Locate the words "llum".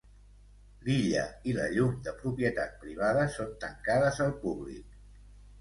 1.75-1.93